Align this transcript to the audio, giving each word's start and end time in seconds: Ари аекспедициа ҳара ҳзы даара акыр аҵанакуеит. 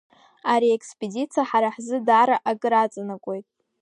Ари 0.53 0.69
аекспедициа 0.73 1.47
ҳара 1.49 1.69
ҳзы 1.75 1.97
даара 2.07 2.37
акыр 2.49 2.73
аҵанакуеит. 2.75 3.45